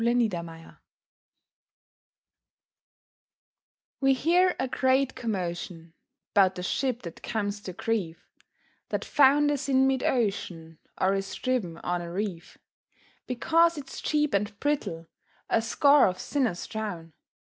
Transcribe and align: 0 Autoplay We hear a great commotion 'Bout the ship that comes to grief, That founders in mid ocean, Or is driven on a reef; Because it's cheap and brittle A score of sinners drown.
0 0.03 0.15
Autoplay 0.15 0.77
We 3.99 4.13
hear 4.13 4.55
a 4.59 4.67
great 4.67 5.13
commotion 5.13 5.93
'Bout 6.33 6.55
the 6.55 6.63
ship 6.63 7.03
that 7.03 7.21
comes 7.21 7.61
to 7.61 7.73
grief, 7.73 8.27
That 8.89 9.05
founders 9.05 9.69
in 9.69 9.85
mid 9.85 10.01
ocean, 10.01 10.79
Or 10.99 11.13
is 11.13 11.31
driven 11.35 11.77
on 11.77 12.01
a 12.01 12.11
reef; 12.11 12.57
Because 13.27 13.77
it's 13.77 14.01
cheap 14.01 14.33
and 14.33 14.59
brittle 14.59 15.05
A 15.51 15.61
score 15.61 16.07
of 16.07 16.17
sinners 16.19 16.65
drown. 16.65 17.13